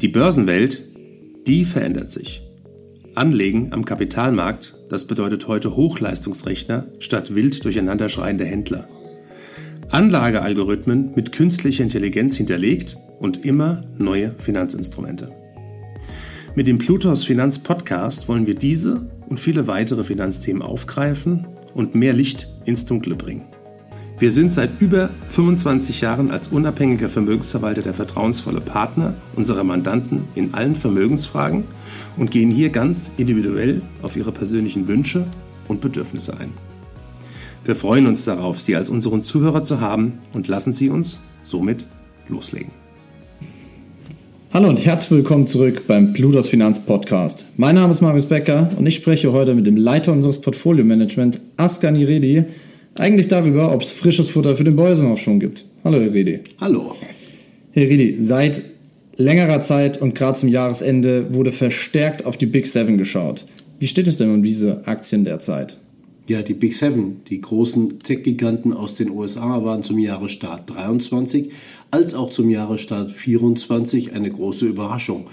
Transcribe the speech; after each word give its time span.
Die 0.00 0.06
Börsenwelt, 0.08 0.84
die 1.48 1.64
verändert 1.64 2.12
sich. 2.12 2.40
Anlegen 3.16 3.72
am 3.72 3.84
Kapitalmarkt, 3.84 4.76
das 4.88 5.08
bedeutet 5.08 5.48
heute 5.48 5.74
Hochleistungsrechner 5.74 6.86
statt 7.00 7.34
wild 7.34 7.64
durcheinanderschreiende 7.64 8.44
Händler. 8.44 8.88
Anlagealgorithmen 9.90 11.14
mit 11.16 11.32
künstlicher 11.32 11.82
Intelligenz 11.82 12.36
hinterlegt 12.36 12.96
und 13.18 13.44
immer 13.44 13.80
neue 13.96 14.36
Finanzinstrumente. 14.38 15.32
Mit 16.54 16.68
dem 16.68 16.78
Plutos 16.78 17.24
Finanz 17.24 17.58
Podcast 17.58 18.28
wollen 18.28 18.46
wir 18.46 18.54
diese 18.54 19.10
und 19.28 19.40
viele 19.40 19.66
weitere 19.66 20.04
Finanzthemen 20.04 20.62
aufgreifen 20.62 21.48
und 21.74 21.96
mehr 21.96 22.12
Licht 22.12 22.46
ins 22.66 22.86
Dunkle 22.86 23.16
bringen. 23.16 23.46
Wir 24.20 24.32
sind 24.32 24.52
seit 24.52 24.80
über 24.80 25.10
25 25.28 26.00
Jahren 26.00 26.32
als 26.32 26.48
unabhängiger 26.48 27.08
Vermögensverwalter 27.08 27.82
der 27.82 27.94
vertrauensvolle 27.94 28.60
Partner 28.60 29.14
unserer 29.36 29.62
Mandanten 29.62 30.24
in 30.34 30.54
allen 30.54 30.74
Vermögensfragen 30.74 31.62
und 32.16 32.32
gehen 32.32 32.50
hier 32.50 32.70
ganz 32.70 33.12
individuell 33.16 33.80
auf 34.02 34.16
ihre 34.16 34.32
persönlichen 34.32 34.88
Wünsche 34.88 35.24
und 35.68 35.80
Bedürfnisse 35.80 36.36
ein. 36.36 36.50
Wir 37.64 37.76
freuen 37.76 38.08
uns 38.08 38.24
darauf, 38.24 38.58
Sie 38.58 38.74
als 38.74 38.88
unseren 38.88 39.22
Zuhörer 39.22 39.62
zu 39.62 39.80
haben 39.80 40.14
und 40.32 40.48
lassen 40.48 40.72
Sie 40.72 40.88
uns 40.88 41.20
somit 41.44 41.86
loslegen. 42.28 42.72
Hallo 44.52 44.68
und 44.68 44.84
herzlich 44.84 45.12
willkommen 45.12 45.46
zurück 45.46 45.82
beim 45.86 46.12
Plutos 46.12 46.48
Finanz 46.48 46.80
Podcast. 46.80 47.46
Mein 47.56 47.76
Name 47.76 47.92
ist 47.92 48.00
Marius 48.00 48.26
Becker 48.26 48.70
und 48.76 48.84
ich 48.84 48.96
spreche 48.96 49.30
heute 49.30 49.54
mit 49.54 49.66
dem 49.66 49.76
Leiter 49.76 50.12
unseres 50.12 50.40
Portfolio 50.40 50.84
Management, 50.84 51.40
Askan 51.56 51.94
Iredi, 51.94 52.46
eigentlich 53.00 53.28
darüber, 53.28 53.72
ob 53.72 53.82
es 53.82 53.90
frisches 53.90 54.28
Futter 54.28 54.56
für 54.56 54.64
den 54.64 54.76
Börsenaufschwung 54.76 55.40
gibt. 55.40 55.64
Hallo, 55.84 56.00
Herr 56.00 56.12
Redi. 56.12 56.40
Hallo. 56.60 56.94
Herr 57.72 57.82
Redi, 57.82 58.16
seit 58.18 58.62
längerer 59.16 59.60
Zeit 59.60 60.00
und 60.00 60.14
gerade 60.14 60.38
zum 60.38 60.48
Jahresende 60.48 61.34
wurde 61.34 61.52
verstärkt 61.52 62.24
auf 62.24 62.36
die 62.36 62.46
Big 62.46 62.66
Seven 62.66 62.98
geschaut. 62.98 63.46
Wie 63.78 63.86
steht 63.86 64.08
es 64.08 64.16
denn 64.16 64.32
um 64.32 64.42
diese 64.42 64.86
Aktien 64.86 65.24
derzeit? 65.24 65.78
Ja, 66.28 66.42
die 66.42 66.54
Big 66.54 66.74
Seven, 66.74 67.22
die 67.28 67.40
großen 67.40 68.00
Tech-Giganten 68.00 68.72
aus 68.72 68.94
den 68.94 69.10
USA, 69.10 69.64
waren 69.64 69.82
zum 69.82 69.98
Jahresstart 69.98 70.64
23 70.66 71.50
als 71.90 72.14
auch 72.14 72.30
zum 72.30 72.50
Jahresstart 72.50 73.10
24 73.10 74.14
eine 74.14 74.30
große 74.30 74.66
Überraschung. 74.66 75.26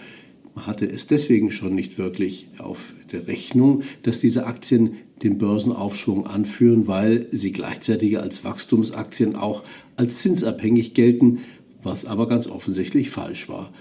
Man 0.55 0.67
hatte 0.67 0.89
es 0.89 1.05
deswegen 1.05 1.51
schon 1.51 1.75
nicht 1.75 1.97
wirklich 1.97 2.47
auf 2.57 2.93
der 3.11 3.27
Rechnung, 3.27 3.83
dass 4.03 4.19
diese 4.19 4.45
Aktien 4.47 4.93
den 5.21 5.37
Börsenaufschwung 5.37 6.25
anführen, 6.25 6.87
weil 6.87 7.27
sie 7.29 7.51
gleichzeitig 7.51 8.19
als 8.19 8.45
Wachstumsaktien 8.45 9.35
auch 9.35 9.63
als 9.97 10.21
zinsabhängig 10.21 10.93
gelten, 10.93 11.39
was 11.83 12.05
aber 12.05 12.27
ganz 12.29 12.47
offensichtlich 12.47 13.09
falsch 13.09 13.49
war. 13.49 13.71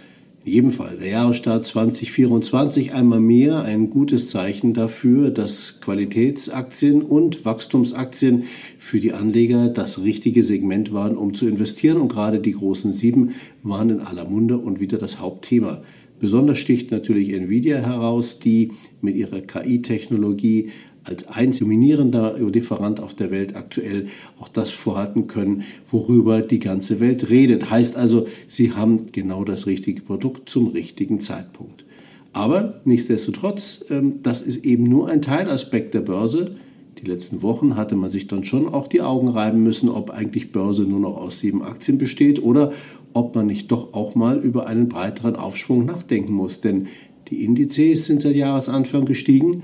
In 0.44 0.52
jedem 0.52 0.70
Fall 0.72 0.98
der 0.98 1.08
Jahresstart 1.08 1.64
2024 1.64 2.92
einmal 2.92 3.20
mehr 3.20 3.62
ein 3.62 3.88
gutes 3.88 4.28
Zeichen 4.28 4.74
dafür, 4.74 5.30
dass 5.30 5.80
Qualitätsaktien 5.80 7.02
und 7.02 7.46
Wachstumsaktien 7.46 8.44
für 8.78 9.00
die 9.00 9.14
Anleger 9.14 9.68
das 9.68 10.02
richtige 10.02 10.42
Segment 10.42 10.92
waren, 10.92 11.16
um 11.16 11.32
zu 11.32 11.48
investieren. 11.48 11.98
Und 11.98 12.08
gerade 12.08 12.40
die 12.40 12.52
großen 12.52 12.92
sieben 12.92 13.36
waren 13.62 13.88
in 13.88 14.00
aller 14.00 14.26
Munde 14.26 14.58
und 14.58 14.80
wieder 14.80 14.98
das 14.98 15.18
Hauptthema. 15.18 15.82
Besonders 16.24 16.56
sticht 16.56 16.90
natürlich 16.90 17.34
Nvidia 17.34 17.80
heraus, 17.80 18.38
die 18.38 18.72
mit 19.02 19.14
ihrer 19.14 19.42
KI-Technologie 19.42 20.70
als 21.02 21.28
einzig 21.28 21.60
dominierender 21.60 22.38
Lieferant 22.38 22.98
auf 22.98 23.12
der 23.12 23.30
Welt 23.30 23.56
aktuell 23.56 24.06
auch 24.40 24.48
das 24.48 24.70
vorhalten 24.70 25.26
können, 25.26 25.64
worüber 25.90 26.40
die 26.40 26.60
ganze 26.60 26.98
Welt 26.98 27.28
redet. 27.28 27.68
Heißt 27.68 27.98
also, 27.98 28.26
sie 28.48 28.72
haben 28.72 29.08
genau 29.12 29.44
das 29.44 29.66
richtige 29.66 30.00
Produkt 30.00 30.48
zum 30.48 30.68
richtigen 30.68 31.20
Zeitpunkt. 31.20 31.84
Aber 32.32 32.80
nichtsdestotrotz, 32.86 33.84
ähm, 33.90 34.22
das 34.22 34.40
ist 34.40 34.64
eben 34.64 34.84
nur 34.84 35.10
ein 35.10 35.20
Teilaspekt 35.20 35.92
der 35.92 36.00
Börse. 36.00 36.56
Die 37.02 37.10
letzten 37.10 37.42
Wochen 37.42 37.76
hatte 37.76 37.96
man 37.96 38.10
sich 38.10 38.28
dann 38.28 38.44
schon 38.44 38.66
auch 38.66 38.88
die 38.88 39.02
Augen 39.02 39.28
reiben 39.28 39.62
müssen, 39.62 39.90
ob 39.90 40.08
eigentlich 40.08 40.52
Börse 40.52 40.84
nur 40.84 41.00
noch 41.00 41.18
aus 41.18 41.40
sieben 41.40 41.62
Aktien 41.62 41.98
besteht 41.98 42.42
oder 42.42 42.72
ob 43.14 43.34
man 43.34 43.46
nicht 43.46 43.70
doch 43.72 43.94
auch 43.94 44.14
mal 44.14 44.38
über 44.38 44.66
einen 44.66 44.88
breiteren 44.88 45.36
Aufschwung 45.36 45.86
nachdenken 45.86 46.32
muss. 46.32 46.60
Denn 46.60 46.88
die 47.28 47.42
Indizes 47.42 48.04
sind 48.04 48.20
seit 48.20 48.36
Jahresanfang 48.36 49.06
gestiegen, 49.06 49.62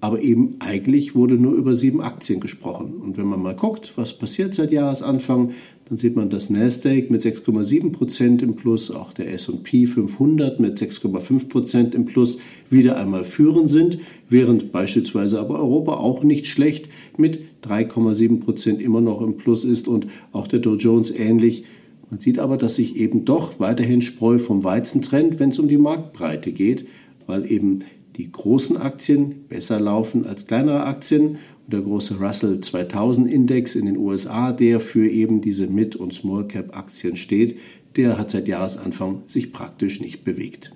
aber 0.00 0.20
eben 0.20 0.56
eigentlich 0.58 1.14
wurde 1.14 1.34
nur 1.34 1.52
über 1.52 1.76
sieben 1.76 2.00
Aktien 2.00 2.40
gesprochen. 2.40 2.94
Und 2.94 3.18
wenn 3.18 3.26
man 3.26 3.42
mal 3.42 3.54
guckt, 3.54 3.92
was 3.96 4.14
passiert 4.14 4.54
seit 4.54 4.72
Jahresanfang, 4.72 5.52
dann 5.88 5.98
sieht 5.98 6.16
man, 6.16 6.30
dass 6.30 6.48
Nasdaq 6.48 7.10
mit 7.10 7.22
6,7 7.22 7.92
Prozent 7.92 8.42
im 8.42 8.54
Plus, 8.54 8.90
auch 8.90 9.12
der 9.12 9.32
S&P 9.32 9.86
500 9.86 10.58
mit 10.58 10.78
6,5 10.78 11.48
Prozent 11.48 11.94
im 11.94 12.04
Plus 12.04 12.38
wieder 12.70 12.96
einmal 12.96 13.24
führend 13.24 13.68
sind, 13.68 13.98
während 14.28 14.72
beispielsweise 14.72 15.38
aber 15.38 15.58
Europa 15.58 15.94
auch 15.94 16.24
nicht 16.24 16.46
schlecht 16.46 16.88
mit 17.16 17.40
3,7 17.64 18.40
Prozent 18.40 18.80
immer 18.80 19.00
noch 19.00 19.20
im 19.20 19.36
Plus 19.36 19.64
ist 19.64 19.86
und 19.86 20.06
auch 20.32 20.46
der 20.46 20.60
Dow 20.60 20.76
Jones 20.76 21.10
ähnlich 21.10 21.64
man 22.12 22.20
sieht 22.20 22.38
aber, 22.38 22.58
dass 22.58 22.76
sich 22.76 22.96
eben 22.96 23.24
doch 23.24 23.58
weiterhin 23.58 24.02
Spreu 24.02 24.38
vom 24.38 24.64
Weizen 24.64 25.00
trennt, 25.00 25.38
wenn 25.38 25.48
es 25.48 25.58
um 25.58 25.66
die 25.66 25.78
Marktbreite 25.78 26.52
geht, 26.52 26.86
weil 27.26 27.50
eben 27.50 27.84
die 28.16 28.30
großen 28.30 28.76
Aktien 28.76 29.46
besser 29.48 29.80
laufen 29.80 30.26
als 30.26 30.46
kleinere 30.46 30.84
Aktien. 30.84 31.38
Und 31.64 31.72
der 31.72 31.80
große 31.80 32.18
Russell 32.18 32.60
2000 32.60 33.32
Index 33.32 33.74
in 33.74 33.86
den 33.86 33.96
USA, 33.96 34.52
der 34.52 34.78
für 34.78 35.08
eben 35.08 35.40
diese 35.40 35.68
Mid- 35.68 35.96
und 35.96 36.12
Small-Cap-Aktien 36.12 37.16
steht, 37.16 37.56
der 37.96 38.18
hat 38.18 38.30
seit 38.30 38.46
Jahresanfang 38.46 39.22
sich 39.26 39.50
praktisch 39.50 40.02
nicht 40.02 40.22
bewegt. 40.22 40.70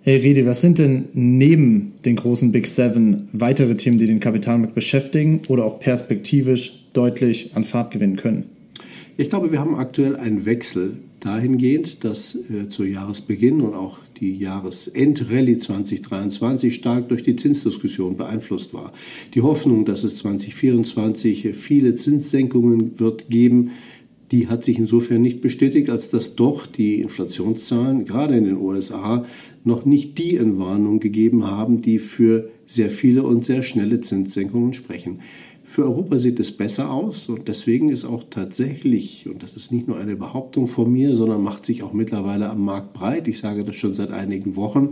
Hey 0.00 0.16
Rede, 0.16 0.46
was 0.46 0.62
sind 0.62 0.78
denn 0.78 1.10
neben 1.12 1.92
den 2.06 2.16
großen 2.16 2.52
Big 2.52 2.68
Seven 2.68 3.28
weitere 3.34 3.76
Themen, 3.76 3.98
die 3.98 4.06
den 4.06 4.20
Kapitalmarkt 4.20 4.74
beschäftigen 4.74 5.42
oder 5.48 5.66
auch 5.66 5.78
perspektivisch 5.78 6.86
deutlich 6.94 7.54
an 7.54 7.64
Fahrt 7.64 7.90
gewinnen 7.90 8.16
können? 8.16 8.53
Ich 9.16 9.28
glaube, 9.28 9.52
wir 9.52 9.60
haben 9.60 9.76
aktuell 9.76 10.16
einen 10.16 10.44
Wechsel 10.44 10.96
dahingehend, 11.20 12.02
dass 12.02 12.34
äh, 12.34 12.68
zu 12.68 12.82
Jahresbeginn 12.82 13.60
und 13.60 13.74
auch 13.74 14.00
die 14.20 14.36
Jahresendrallye 14.36 15.56
2023 15.56 16.74
stark 16.74 17.08
durch 17.08 17.22
die 17.22 17.36
Zinsdiskussion 17.36 18.16
beeinflusst 18.16 18.74
war. 18.74 18.92
Die 19.34 19.42
Hoffnung, 19.42 19.84
dass 19.84 20.02
es 20.02 20.16
2024 20.16 21.54
viele 21.54 21.94
Zinssenkungen 21.94 22.98
wird 22.98 23.30
geben, 23.30 23.70
die 24.32 24.48
hat 24.48 24.64
sich 24.64 24.78
insofern 24.80 25.22
nicht 25.22 25.40
bestätigt, 25.40 25.90
als 25.90 26.08
dass 26.08 26.34
doch 26.34 26.66
die 26.66 27.00
Inflationszahlen 27.00 28.04
gerade 28.04 28.36
in 28.36 28.44
den 28.44 28.56
USA 28.56 29.24
noch 29.62 29.84
nicht 29.84 30.18
die 30.18 30.36
Entwarnung 30.36 30.98
gegeben 30.98 31.46
haben, 31.46 31.80
die 31.80 32.00
für 32.00 32.50
sehr 32.66 32.90
viele 32.90 33.22
und 33.22 33.44
sehr 33.44 33.62
schnelle 33.62 34.00
Zinssenkungen 34.00 34.72
sprechen. 34.72 35.20
Für 35.74 35.82
Europa 35.82 36.18
sieht 36.18 36.38
es 36.38 36.52
besser 36.52 36.92
aus 36.92 37.28
und 37.28 37.48
deswegen 37.48 37.88
ist 37.88 38.04
auch 38.04 38.22
tatsächlich, 38.30 39.26
und 39.28 39.42
das 39.42 39.54
ist 39.54 39.72
nicht 39.72 39.88
nur 39.88 39.98
eine 39.98 40.14
Behauptung 40.14 40.68
von 40.68 40.92
mir, 40.92 41.16
sondern 41.16 41.42
macht 41.42 41.66
sich 41.66 41.82
auch 41.82 41.92
mittlerweile 41.92 42.48
am 42.48 42.64
Markt 42.64 42.92
breit, 42.92 43.26
ich 43.26 43.38
sage 43.38 43.64
das 43.64 43.74
schon 43.74 43.92
seit 43.92 44.12
einigen 44.12 44.54
Wochen, 44.54 44.90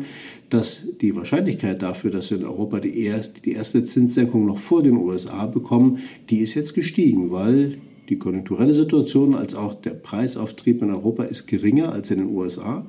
dass 0.50 0.80
die 1.00 1.14
Wahrscheinlichkeit 1.14 1.82
dafür, 1.82 2.10
dass 2.10 2.32
wir 2.32 2.38
in 2.38 2.44
Europa 2.44 2.80
die 2.80 2.98
erste, 2.98 3.40
die 3.40 3.52
erste 3.52 3.84
Zinssenkung 3.84 4.44
noch 4.44 4.58
vor 4.58 4.82
den 4.82 4.96
USA 4.96 5.46
bekommen, 5.46 6.00
die 6.30 6.38
ist 6.38 6.54
jetzt 6.54 6.74
gestiegen, 6.74 7.30
weil 7.30 7.76
die 8.08 8.18
konjunkturelle 8.18 8.74
Situation 8.74 9.36
als 9.36 9.54
auch 9.54 9.74
der 9.74 9.94
Preisauftrieb 9.94 10.82
in 10.82 10.90
Europa 10.90 11.22
ist 11.22 11.46
geringer 11.46 11.92
als 11.92 12.10
in 12.10 12.18
den 12.18 12.34
USA. 12.34 12.84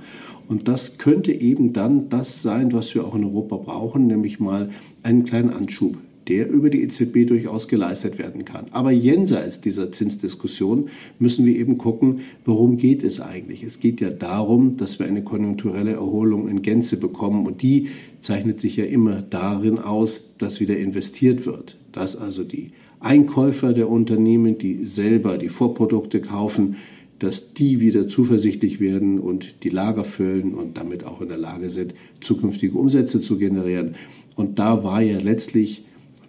Und 0.47 0.67
das 0.67 0.97
könnte 0.97 1.31
eben 1.31 1.73
dann 1.73 2.09
das 2.09 2.41
sein, 2.41 2.73
was 2.73 2.95
wir 2.95 3.05
auch 3.05 3.13
in 3.13 3.23
Europa 3.23 3.57
brauchen, 3.57 4.07
nämlich 4.07 4.39
mal 4.39 4.71
einen 5.03 5.25
kleinen 5.25 5.51
Anschub 5.51 5.95
der 6.28 6.50
über 6.50 6.69
die 6.69 6.81
EZB 6.84 7.28
durchaus 7.28 7.67
geleistet 7.67 8.17
werden 8.17 8.45
kann. 8.45 8.67
Aber 8.72 8.91
jenseits 8.91 9.61
dieser 9.61 9.91
Zinsdiskussion 9.91 10.89
müssen 11.19 11.45
wir 11.45 11.56
eben 11.56 11.78
gucken, 11.78 12.22
worum 12.45 12.78
geht 12.78 13.03
es 13.03 13.19
eigentlich? 13.19 13.63
Es 13.63 13.79
geht 13.79 14.01
ja 14.01 14.09
darum, 14.09 14.78
dass 14.78 15.00
wir 15.00 15.06
eine 15.06 15.23
konjunkturelle 15.23 15.94
Erholung 15.94 16.47
in 16.47 16.62
Gänze 16.62 16.97
bekommen 16.97 17.45
und 17.45 17.62
die 17.62 17.89
zeichnet 18.19 18.59
sich 18.59 18.77
ja 18.77 18.86
immer 18.86 19.21
darin 19.21 19.80
aus, 19.80 20.36
dass 20.38 20.59
wieder 20.59 20.77
investiert 20.77 21.45
wird, 21.45 21.77
dass 21.92 22.15
also 22.15 22.44
die 22.44 22.71
Einkäufer 23.00 23.74
der 23.74 23.89
Unternehmen, 23.89 24.57
die 24.57 24.86
selber 24.86 25.38
die 25.38 25.50
Vorprodukte 25.50 26.21
kaufen, 26.21 26.77
dass 27.19 27.53
die 27.53 27.80
wieder 27.80 28.07
zuversichtlich 28.07 28.80
werden 28.80 29.19
und 29.19 29.63
die 29.63 29.69
Lager 29.69 30.03
füllen 30.03 30.53
und 30.53 30.77
damit 30.77 31.06
auch 31.06 31.21
in 31.21 31.30
der 31.30 31.38
Lage 31.38 31.69
sind, 31.69 31.94
zukünftige 32.21 32.77
Umsätze 32.77 33.21
zu 33.21 33.38
generieren. 33.38 33.95
Und 34.36 34.59
da 34.59 34.83
war 34.83 35.01
ja 35.01 35.19
letztlich 35.19 35.83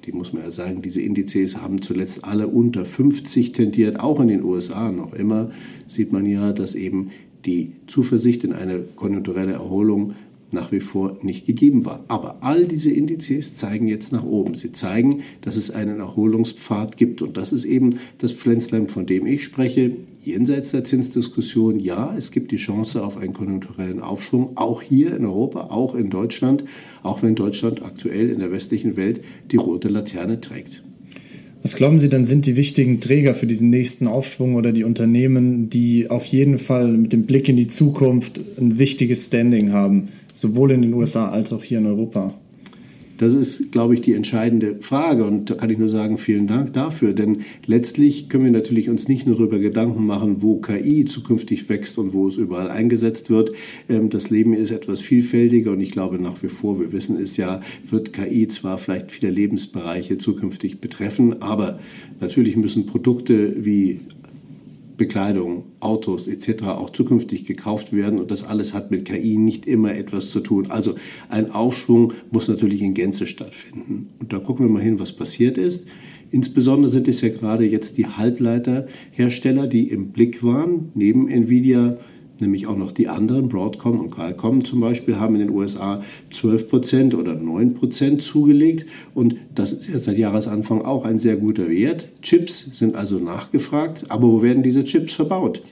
die 0.05 0.12
muss 0.12 0.33
man 0.33 0.43
ja 0.43 0.51
sagen, 0.51 0.83
diese 0.83 1.01
Indizes 1.01 1.56
haben 1.56 1.81
zuletzt 1.81 2.25
alle 2.25 2.49
unter 2.49 2.85
50 2.85 3.53
tendiert, 3.53 4.01
auch 4.01 4.21
in 4.21 4.29
den 4.29 4.45
USA 4.45 4.93
noch 4.93 5.15
immer, 5.15 5.51
sieht 5.87 6.12
man 6.12 6.27
ja, 6.27 6.53
dass 6.53 6.75
eben 6.75 7.11
die 7.45 7.73
Zuversicht 7.87 8.45
in 8.45 8.53
eine 8.53 8.81
konjunkturelle 8.81 9.53
Erholung 9.53 10.15
nach 10.55 10.73
wie 10.73 10.81
vor 10.81 11.19
nicht 11.21 11.45
gegeben 11.45 11.85
war. 11.85 12.03
Aber 12.09 12.39
all 12.41 12.67
diese 12.67 12.91
Indizes 12.91 13.55
zeigen 13.55 13.87
jetzt 13.87 14.12
nach 14.12 14.25
oben. 14.25 14.55
Sie 14.55 14.73
zeigen, 14.73 15.23
dass 15.43 15.56
es 15.56 15.71
einen 15.71 16.01
Erholungspfad 16.01 16.97
gibt. 16.97 17.21
Und 17.21 17.37
das 17.37 17.53
ist 17.53 17.67
eben 17.67 17.99
das 18.19 18.33
Pflänzlein, 18.33 18.89
von 18.89 19.05
dem 19.05 19.27
ich 19.27 19.45
spreche. 19.45 19.97
Jenseits 20.23 20.71
der 20.71 20.85
Zinsdiskussion, 20.85 21.79
ja, 21.79 22.15
es 22.17 22.31
gibt 22.31 22.51
die 22.51 22.56
Chance 22.56 23.05
auf 23.05 23.19
einen 23.19 23.35
konjunkturellen 23.35 24.01
Aufschwung, 24.01 24.56
auch 24.56 24.81
hier 24.81 25.15
in 25.15 25.27
Europa, 25.27 25.65
auch 25.65 25.95
in 25.95 26.09
Deutschland, 26.09 26.65
auch 27.03 27.23
wenn 27.23 27.35
Deutschland 27.35 27.83
aktuell 27.85 28.31
in 28.31 28.39
der 28.39 28.51
westlichen 28.51 28.97
Welt 28.97 29.21
die 29.51 29.56
rote 29.56 29.89
Laterne 29.89 30.41
trägt. 30.41 30.83
Was 31.65 31.77
glauben 31.77 31.99
Sie 31.99 32.11
denn 32.11 32.27
sind 32.27 32.45
die 32.45 32.56
wichtigen 32.56 33.01
Träger 33.01 33.35
für 33.35 33.47
diesen 33.47 33.71
nächsten 33.71 34.06
Aufschwung 34.06 34.55
oder 34.55 34.71
die 34.71 34.85
Unternehmen, 34.85 35.71
die 35.71 36.11
auf 36.11 36.27
jeden 36.27 36.59
Fall 36.59 36.89
mit 36.89 37.15
dem 37.15 37.25
Blick 37.25 37.49
in 37.49 37.56
die 37.56 37.69
Zukunft 37.69 38.39
ein 38.59 38.79
wichtiges 38.79 39.25
Standing 39.25 39.73
haben, 39.73 40.09
sowohl 40.35 40.73
in 40.73 40.83
den 40.83 40.93
USA 40.93 41.31
als 41.31 41.55
auch 41.55 41.63
hier 41.63 41.79
in 41.79 41.87
Europa? 41.87 42.35
Das 43.17 43.33
ist, 43.33 43.71
glaube 43.71 43.95
ich, 43.95 44.01
die 44.01 44.13
entscheidende 44.15 44.77
Frage. 44.81 45.25
Und 45.25 45.51
da 45.51 45.55
kann 45.55 45.71
ich 45.71 45.79
nur 45.79 45.89
sagen, 45.89 46.19
vielen 46.19 46.47
Dank 46.47 46.73
dafür. 46.73 47.13
Denn 47.13 47.43
letztlich 47.67 48.29
können 48.29 48.45
wir 48.45 48.51
natürlich 48.51 48.91
uns 48.91 49.07
nicht 49.09 49.27
nur 49.27 49.37
darüber 49.37 49.59
Gedanken 49.59 50.05
machen, 50.05 50.43
wo 50.43 50.57
KI 50.57 51.05
zukünftig 51.05 51.69
wächst 51.69 51.97
und 51.99 52.13
wo 52.13 52.27
es 52.27 52.37
überall 52.37 52.71
eingesetzt 52.71 53.31
wird. 53.31 53.53
Ähm, 53.89 54.11
das 54.11 54.31
Leben 54.31 54.53
ist 54.53 54.73
etwas 54.73 55.01
vielfältiger 55.01 55.73
und 55.73 55.81
ich 55.81 55.93
glaube 55.93 56.21
nach 56.21 56.43
wie 56.43 56.49
vor, 56.49 56.81
wir 56.81 56.93
wissen 56.93 57.17
es 57.23 57.37
ja, 57.37 57.61
wird 57.89 58.13
KI 58.13 58.49
zwar 58.49 58.79
vielleicht 58.79 59.13
viele 59.13 59.31
Lebensbereiche 59.31 60.19
zukünftig 60.19 60.81
betreffen, 60.81 61.41
aber 61.41 61.79
natürlich 62.21 62.57
müssen 62.57 62.87
Produkte 62.87 63.65
wie 63.65 64.01
Bekleidung, 64.96 65.64
Autos 65.81 66.29
etc. 66.29 66.64
auch 66.64 66.91
zukünftig 66.91 67.44
gekauft 67.44 67.93
werden 67.93 68.20
und 68.20 68.31
das 68.31 68.44
alles 68.44 68.75
hat 68.75 68.91
mit 68.91 69.05
KI 69.05 69.37
nicht 69.37 69.67
immer 69.67 69.94
etwas 69.94 70.31
zu 70.31 70.41
tun. 70.41 70.70
Also 70.70 70.94
ein 71.29 71.50
Aufschwung 71.50 72.12
muss 72.31 72.49
natürlich 72.49 72.82
in 72.82 72.94
Gänze 72.94 73.26
stattfinden. 73.26 74.11
Und 74.20 74.32
da 74.32 74.38
gucken 74.38 74.67
wir 74.67 74.73
mal 74.73 74.82
hin, 74.82 75.00
was 75.00 75.12
passiert 75.12 75.58
ist. 75.58 75.87
Insbesondere 76.31 76.91
sind 76.91 77.06
es 77.08 77.20
ja 77.20 77.29
gerade 77.29 77.64
jetzt 77.64 77.96
die 77.99 78.06
Halbleiterhersteller, 78.06 79.67
die 79.67 79.88
im 79.91 80.08
Blick 80.08 80.43
waren, 80.43 80.91
neben 80.94 81.29
Nvidia 81.29 81.96
nämlich 82.41 82.67
auch 82.67 82.77
noch 82.77 82.93
die 82.93 83.09
anderen, 83.09 83.49
Broadcom 83.49 84.01
und 84.01 84.11
Qualcomm 84.11 84.65
zum 84.65 84.81
Beispiel, 84.81 85.19
haben 85.19 85.35
in 85.35 85.41
den 85.41 85.51
USA 85.51 86.03
12 86.31 86.69
Prozent 86.69 87.15
oder 87.15 87.35
9 87.35 87.75
Prozent 87.75 88.23
zugelegt. 88.23 88.87
Und 89.15 89.37
das 89.55 89.73
ist 89.73 89.89
jetzt 89.89 90.05
seit 90.05 90.19
Jahresanfang 90.19 90.83
auch 90.83 91.05
ein 91.05 91.19
sehr 91.19 91.37
guter 91.37 91.69
Wert. 91.69 92.09
Chips 92.23 92.79
sind 92.79 92.97
also 92.97 93.19
nachgefragt. 93.19 94.05
Aber 94.09 94.29
wo 94.29 94.43
werden 94.43 94.63
diese 94.63 94.85
Chips 94.85 95.15
verbaut? 95.15 95.63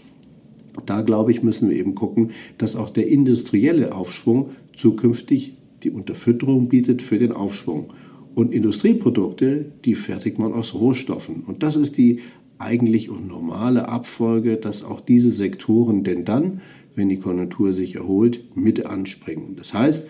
Da, 0.86 1.02
glaube 1.02 1.32
ich, 1.32 1.42
müssen 1.42 1.68
wir 1.68 1.76
eben 1.76 1.94
gucken, 1.94 2.30
dass 2.58 2.76
auch 2.76 2.90
der 2.90 3.08
industrielle 3.08 3.94
Aufschwung 3.94 4.50
zukünftig 4.74 5.56
die 5.82 5.90
Unterfütterung 5.90 6.68
bietet 6.68 7.02
für 7.02 7.18
den 7.18 7.32
Aufschwung. 7.32 7.92
Und 8.34 8.54
Industrieprodukte, 8.54 9.66
die 9.84 9.94
fertigt 9.94 10.38
man 10.38 10.54
aus 10.54 10.72
Rohstoffen. 10.72 11.42
Und 11.46 11.62
das 11.62 11.76
ist 11.76 11.98
die 11.98 12.20
eigentlich 12.58 13.10
und 13.10 13.26
normale 13.26 13.88
Abfolge, 13.88 14.56
dass 14.56 14.84
auch 14.84 15.00
diese 15.00 15.30
Sektoren 15.30 16.04
denn 16.04 16.24
dann, 16.24 16.60
wenn 16.94 17.08
die 17.08 17.18
Konjunktur 17.18 17.72
sich 17.72 17.96
erholt, 17.96 18.56
mit 18.56 18.86
anspringen. 18.86 19.56
Das 19.56 19.74
heißt, 19.74 20.08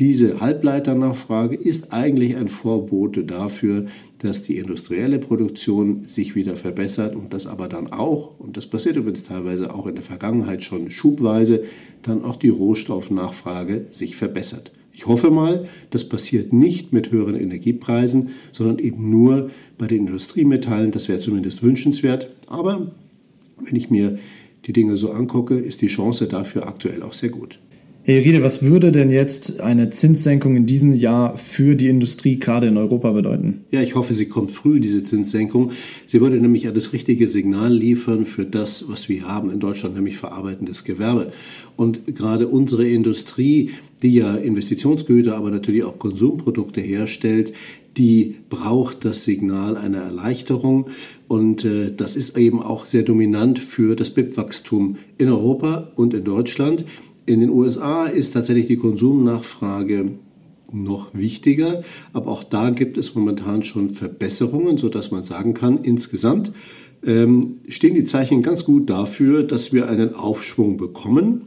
diese 0.00 0.40
Halbleiternachfrage 0.40 1.54
ist 1.54 1.92
eigentlich 1.92 2.34
ein 2.34 2.48
Vorbote 2.48 3.22
dafür, 3.22 3.86
dass 4.18 4.42
die 4.42 4.56
industrielle 4.56 5.20
Produktion 5.20 6.04
sich 6.06 6.34
wieder 6.34 6.56
verbessert 6.56 7.14
und 7.14 7.32
dass 7.32 7.46
aber 7.46 7.68
dann 7.68 7.92
auch, 7.92 8.40
und 8.40 8.56
das 8.56 8.66
passiert 8.66 8.96
übrigens 8.96 9.22
teilweise 9.22 9.72
auch 9.72 9.86
in 9.86 9.94
der 9.94 10.02
Vergangenheit 10.02 10.64
schon 10.64 10.90
schubweise, 10.90 11.62
dann 12.02 12.24
auch 12.24 12.36
die 12.36 12.48
Rohstoffnachfrage 12.48 13.86
sich 13.90 14.16
verbessert. 14.16 14.72
Ich 15.04 15.08
hoffe 15.08 15.30
mal, 15.30 15.68
das 15.90 16.08
passiert 16.08 16.54
nicht 16.54 16.94
mit 16.94 17.10
höheren 17.10 17.34
Energiepreisen, 17.34 18.30
sondern 18.52 18.78
eben 18.78 19.10
nur 19.10 19.50
bei 19.76 19.86
den 19.86 20.06
Industriemetallen. 20.06 20.92
Das 20.92 21.10
wäre 21.10 21.20
zumindest 21.20 21.62
wünschenswert. 21.62 22.30
Aber 22.46 22.90
wenn 23.60 23.76
ich 23.76 23.90
mir 23.90 24.18
die 24.64 24.72
Dinge 24.72 24.96
so 24.96 25.12
angucke, 25.12 25.56
ist 25.58 25.82
die 25.82 25.88
Chance 25.88 26.26
dafür 26.26 26.66
aktuell 26.66 27.02
auch 27.02 27.12
sehr 27.12 27.28
gut. 27.28 27.58
Herr 28.06 28.22
Riede, 28.22 28.42
was 28.42 28.62
würde 28.62 28.92
denn 28.92 29.08
jetzt 29.08 29.62
eine 29.62 29.88
Zinssenkung 29.88 30.56
in 30.56 30.66
diesem 30.66 30.92
Jahr 30.92 31.38
für 31.38 31.74
die 31.74 31.88
Industrie 31.88 32.38
gerade 32.38 32.66
in 32.66 32.76
Europa 32.76 33.12
bedeuten? 33.12 33.64
Ja, 33.70 33.80
ich 33.80 33.94
hoffe, 33.94 34.12
sie 34.12 34.26
kommt 34.26 34.50
früh, 34.50 34.78
diese 34.78 35.02
Zinssenkung. 35.04 35.70
Sie 36.04 36.20
würde 36.20 36.36
nämlich 36.36 36.70
das 36.70 36.92
richtige 36.92 37.26
Signal 37.28 37.72
liefern 37.72 38.26
für 38.26 38.44
das, 38.44 38.90
was 38.90 39.08
wir 39.08 39.26
haben 39.26 39.50
in 39.50 39.58
Deutschland, 39.58 39.94
nämlich 39.94 40.18
verarbeitendes 40.18 40.84
Gewerbe. 40.84 41.32
Und 41.76 42.14
gerade 42.14 42.46
unsere 42.46 42.86
Industrie, 42.86 43.70
die 44.02 44.16
ja 44.16 44.34
Investitionsgüter, 44.34 45.34
aber 45.34 45.50
natürlich 45.50 45.84
auch 45.84 45.98
Konsumprodukte 45.98 46.82
herstellt, 46.82 47.54
die 47.96 48.34
braucht 48.50 49.06
das 49.06 49.24
Signal 49.24 49.78
einer 49.78 50.02
Erleichterung. 50.02 50.88
Und 51.26 51.64
äh, 51.64 51.90
das 51.90 52.16
ist 52.16 52.36
eben 52.36 52.60
auch 52.60 52.84
sehr 52.84 53.02
dominant 53.02 53.58
für 53.58 53.96
das 53.96 54.10
BIP-Wachstum 54.10 54.98
in 55.16 55.30
Europa 55.30 55.90
und 55.96 56.12
in 56.12 56.24
Deutschland. 56.24 56.84
In 57.26 57.40
den 57.40 57.50
USA 57.50 58.06
ist 58.06 58.32
tatsächlich 58.32 58.66
die 58.66 58.76
Konsumnachfrage 58.76 60.12
noch 60.72 61.14
wichtiger, 61.14 61.82
aber 62.12 62.30
auch 62.30 62.44
da 62.44 62.70
gibt 62.70 62.98
es 62.98 63.14
momentan 63.14 63.62
schon 63.62 63.90
Verbesserungen, 63.90 64.76
sodass 64.76 65.10
man 65.10 65.22
sagen 65.22 65.54
kann, 65.54 65.78
insgesamt 65.84 66.52
ähm, 67.04 67.60
stehen 67.68 67.94
die 67.94 68.04
Zeichen 68.04 68.42
ganz 68.42 68.64
gut 68.64 68.90
dafür, 68.90 69.42
dass 69.42 69.72
wir 69.72 69.88
einen 69.88 70.14
Aufschwung 70.14 70.76
bekommen. 70.76 71.42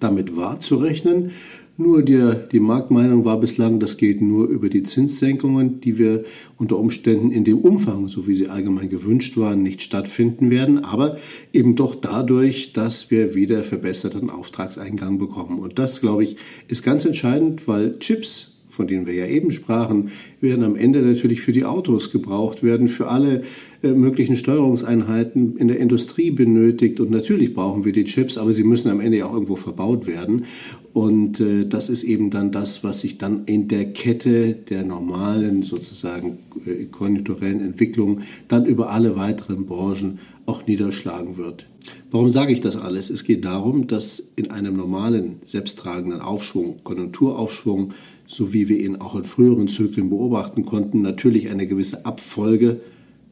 Damit 0.00 0.36
war 0.36 0.60
zu 0.60 0.76
rechnen. 0.76 1.30
Nur 1.78 2.02
die, 2.02 2.32
die 2.52 2.60
Marktmeinung 2.60 3.26
war 3.26 3.38
bislang, 3.38 3.80
das 3.80 3.98
geht 3.98 4.22
nur 4.22 4.48
über 4.48 4.70
die 4.70 4.82
Zinssenkungen, 4.82 5.78
die 5.80 5.98
wir 5.98 6.24
unter 6.56 6.78
Umständen 6.78 7.30
in 7.30 7.44
dem 7.44 7.58
Umfang, 7.58 8.08
so 8.08 8.26
wie 8.26 8.34
sie 8.34 8.48
allgemein 8.48 8.88
gewünscht 8.88 9.36
waren, 9.36 9.62
nicht 9.62 9.82
stattfinden 9.82 10.48
werden, 10.48 10.84
aber 10.84 11.18
eben 11.52 11.76
doch 11.76 11.94
dadurch, 11.94 12.72
dass 12.72 13.10
wir 13.10 13.34
wieder 13.34 13.62
verbesserten 13.62 14.30
Auftragseingang 14.30 15.18
bekommen. 15.18 15.58
Und 15.58 15.78
das, 15.78 16.00
glaube 16.00 16.24
ich, 16.24 16.36
ist 16.66 16.82
ganz 16.82 17.04
entscheidend, 17.04 17.68
weil 17.68 17.98
Chips 17.98 18.55
von 18.76 18.86
denen 18.86 19.06
wir 19.06 19.14
ja 19.14 19.26
eben 19.26 19.50
sprachen, 19.50 20.10
werden 20.40 20.62
am 20.62 20.76
Ende 20.76 21.00
natürlich 21.00 21.40
für 21.40 21.52
die 21.52 21.64
Autos 21.64 22.12
gebraucht, 22.12 22.62
werden 22.62 22.88
für 22.88 23.08
alle 23.08 23.42
äh, 23.82 23.92
möglichen 23.92 24.36
Steuerungseinheiten 24.36 25.56
in 25.56 25.68
der 25.68 25.78
Industrie 25.80 26.30
benötigt. 26.30 27.00
Und 27.00 27.10
natürlich 27.10 27.54
brauchen 27.54 27.84
wir 27.84 27.92
die 27.92 28.04
Chips, 28.04 28.36
aber 28.36 28.52
sie 28.52 28.64
müssen 28.64 28.90
am 28.90 29.00
Ende 29.00 29.18
ja 29.18 29.26
auch 29.26 29.32
irgendwo 29.32 29.56
verbaut 29.56 30.06
werden. 30.06 30.44
Und 30.92 31.40
äh, 31.40 31.66
das 31.66 31.88
ist 31.88 32.04
eben 32.04 32.30
dann 32.30 32.52
das, 32.52 32.84
was 32.84 33.00
sich 33.00 33.16
dann 33.16 33.44
in 33.46 33.68
der 33.68 33.92
Kette 33.92 34.52
der 34.52 34.84
normalen, 34.84 35.62
sozusagen 35.62 36.38
äh, 36.66 36.84
konjunkturellen 36.84 37.60
Entwicklung 37.60 38.20
dann 38.48 38.66
über 38.66 38.90
alle 38.90 39.16
weiteren 39.16 39.64
Branchen 39.64 40.18
auch 40.44 40.66
niederschlagen 40.66 41.38
wird. 41.38 41.66
Warum 42.10 42.30
sage 42.30 42.52
ich 42.52 42.60
das 42.60 42.76
alles? 42.76 43.10
Es 43.10 43.24
geht 43.24 43.44
darum, 43.44 43.86
dass 43.86 44.22
in 44.36 44.50
einem 44.50 44.76
normalen, 44.76 45.36
selbsttragenden 45.44 46.20
Aufschwung, 46.20 46.76
Konjunkturaufschwung, 46.84 47.92
so 48.26 48.52
wie 48.52 48.68
wir 48.68 48.78
ihn 48.78 48.96
auch 48.96 49.14
in 49.16 49.24
früheren 49.24 49.68
Zyklen 49.68 50.10
beobachten 50.10 50.64
konnten, 50.64 51.02
natürlich 51.02 51.50
eine 51.50 51.66
gewisse 51.66 52.04
Abfolge 52.04 52.80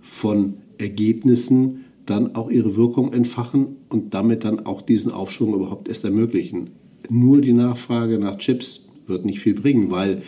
von 0.00 0.54
Ergebnissen 0.78 1.84
dann 2.06 2.34
auch 2.34 2.50
ihre 2.50 2.76
Wirkung 2.76 3.12
entfachen 3.12 3.76
und 3.88 4.14
damit 4.14 4.44
dann 4.44 4.66
auch 4.66 4.82
diesen 4.82 5.10
Aufschwung 5.10 5.54
überhaupt 5.54 5.88
erst 5.88 6.04
ermöglichen. 6.04 6.70
Nur 7.08 7.40
die 7.40 7.52
Nachfrage 7.52 8.18
nach 8.18 8.36
Chips 8.36 8.88
wird 9.06 9.24
nicht 9.24 9.40
viel 9.40 9.54
bringen, 9.54 9.90
weil 9.90 10.22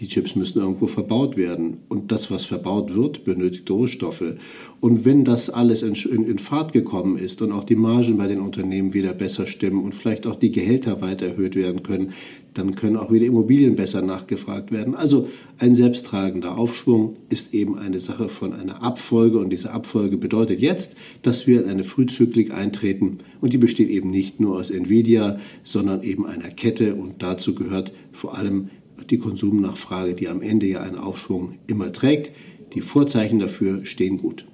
die 0.00 0.08
Chips 0.08 0.36
müssen 0.36 0.60
irgendwo 0.60 0.86
verbaut 0.86 1.36
werden. 1.36 1.78
Und 1.88 2.12
das, 2.12 2.30
was 2.30 2.44
verbaut 2.44 2.94
wird, 2.94 3.24
benötigt 3.24 3.70
Rohstoffe. 3.70 4.34
Und 4.80 5.04
wenn 5.04 5.24
das 5.24 5.50
alles 5.50 5.82
in, 5.82 5.94
in, 5.94 6.24
in, 6.24 6.38
Fahrt 6.38 6.72
gekommen 6.72 7.18
ist 7.18 7.42
und 7.42 7.52
auch 7.52 7.64
die 7.64 7.76
Margen 7.76 8.16
bei 8.16 8.28
den 8.28 8.40
Unternehmen 8.40 8.94
wieder 8.94 9.12
besser 9.12 9.46
stimmen 9.46 9.82
und 9.82 9.94
vielleicht 9.94 10.26
auch 10.26 10.36
die 10.36 10.52
Gehälter 10.52 11.00
weiter 11.00 11.26
erhöht 11.26 11.56
werden 11.56 11.82
können, 11.82 12.12
dann 12.54 12.74
können 12.74 12.96
auch 12.96 13.12
wieder 13.12 13.26
Immobilien 13.26 13.76
besser 13.76 14.02
nachgefragt 14.02 14.72
werden. 14.72 14.94
Also 14.94 15.28
ein 15.58 15.74
selbsttragender 15.74 16.56
Aufschwung 16.56 17.16
ist 17.28 17.54
eben 17.54 17.78
eine 17.78 18.00
Sache 18.00 18.28
von 18.28 18.52
einer 18.52 18.82
Abfolge 18.82 19.38
und 19.38 19.50
diese 19.50 19.72
Abfolge 19.72 20.16
bedeutet 20.16 20.60
jetzt, 20.60 20.96
dass 21.22 21.46
wir 21.46 21.62
in 21.62 21.68
eine 21.68 21.84
Frühzyklik 21.84 22.52
eintreten 22.52 23.18
und 23.40 23.52
die 23.52 23.58
besteht 23.58 23.88
eben 23.88 24.10
nicht 24.10 24.40
nur 24.40 24.56
aus 24.56 24.70
Nvidia, 24.70 25.38
sondern 25.62 26.02
eben 26.02 26.26
einer 26.26 26.48
Kette 26.48 26.94
und 26.94 27.22
dazu 27.22 27.54
gehört 27.54 27.92
vor 28.12 28.36
allem 28.36 28.70
die 29.10 29.18
Konsumnachfrage, 29.18 30.14
die 30.14 30.28
am 30.28 30.42
Ende 30.42 30.66
ja 30.66 30.80
einen 30.80 30.96
Aufschwung 30.96 31.54
immer 31.66 31.92
trägt. 31.92 32.32
Die 32.74 32.80
Vorzeichen 32.80 33.38
dafür 33.38 33.84
stehen 33.84 34.18
gut. 34.18 34.44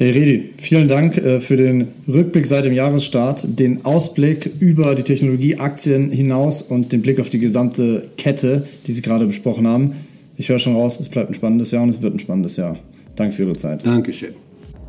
Herr 0.00 0.14
Redi, 0.14 0.50
vielen 0.56 0.88
Dank 0.88 1.18
äh, 1.18 1.40
für 1.40 1.56
den 1.56 1.88
Rückblick 2.08 2.46
seit 2.46 2.64
dem 2.64 2.72
Jahresstart, 2.72 3.58
den 3.58 3.84
Ausblick 3.84 4.50
über 4.58 4.94
die 4.94 5.02
Technologieaktien 5.02 6.10
hinaus 6.10 6.62
und 6.62 6.92
den 6.92 7.02
Blick 7.02 7.20
auf 7.20 7.28
die 7.28 7.38
gesamte 7.38 8.08
Kette, 8.16 8.66
die 8.86 8.92
Sie 8.92 9.02
gerade 9.02 9.26
besprochen 9.26 9.66
haben. 9.66 9.92
Ich 10.38 10.48
höre 10.48 10.58
schon 10.58 10.74
raus, 10.74 10.98
es 10.98 11.10
bleibt 11.10 11.28
ein 11.28 11.34
spannendes 11.34 11.70
Jahr 11.70 11.82
und 11.82 11.90
es 11.90 12.00
wird 12.00 12.14
ein 12.14 12.18
spannendes 12.18 12.56
Jahr. 12.56 12.78
Danke 13.14 13.36
für 13.36 13.42
Ihre 13.42 13.56
Zeit. 13.56 13.84
Dankeschön. 13.84 14.32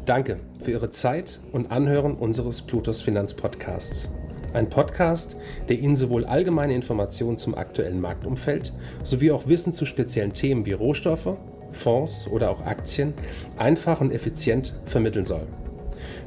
Danke 0.06 0.38
für 0.60 0.72
Ihre 0.72 0.92
Zeit 0.92 1.42
und 1.52 1.72
Anhören 1.72 2.16
unseres 2.16 2.62
Plutos 2.62 3.02
Finanzpodcasts. 3.02 4.10
Ein 4.54 4.70
Podcast, 4.70 5.38
der 5.70 5.80
Ihnen 5.80 5.96
sowohl 5.96 6.26
allgemeine 6.26 6.76
Informationen 6.76 7.38
zum 7.38 7.56
aktuellen 7.56 8.02
Marktumfeld 8.02 8.74
sowie 9.04 9.32
auch 9.32 9.48
Wissen 9.48 9.74
zu 9.74 9.86
speziellen 9.86 10.34
Themen 10.34 10.66
wie 10.66 10.74
Rohstoffe, 10.74 11.38
Fonds 11.72 12.28
oder 12.28 12.50
auch 12.50 12.66
Aktien 12.66 13.14
einfach 13.58 14.02
und 14.02 14.12
effizient 14.12 14.74
vermitteln 14.86 15.26
soll. 15.26 15.48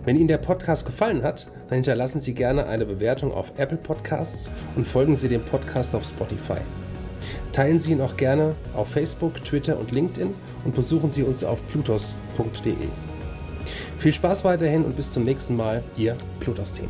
Wenn 0.04 0.16
Ihnen 0.16 0.28
der 0.28 0.38
Podcast 0.38 0.87
gefallen 0.87 1.23
hat, 1.23 1.49
dann 1.69 1.76
hinterlassen 1.76 2.21
Sie 2.21 2.35
gerne 2.35 2.66
eine 2.66 2.87
Bewertung 2.87 3.33
auf 3.33 3.52
Apple 3.59 3.78
Podcasts 3.78 4.50
und 4.76 4.87
folgen 4.87 5.16
Sie 5.16 5.28
dem 5.28 5.45
Podcast 5.45 5.95
auf 5.95 6.04
Spotify. 6.04 6.61
Teilen 7.52 7.78
Sie 7.78 7.93
ihn 7.93 8.00
auch 8.00 8.16
gerne 8.16 8.54
auf 8.75 8.88
Facebook, 8.88 9.43
Twitter 9.45 9.78
und 9.78 9.93
LinkedIn 9.93 10.35
und 10.64 10.75
besuchen 10.75 11.11
Sie 11.11 11.23
uns 11.23 11.45
auf 11.45 11.66
plutos.de. 11.69 12.75
Viel 13.99 14.12
Spaß 14.12 14.45
weiterhin 14.45 14.85
und 14.85 14.97
bis 14.97 15.11
zum 15.11 15.25
nächsten 15.25 15.57
Mal, 15.57 15.83
Ihr 15.97 16.16
Plutos-Team. 16.40 16.88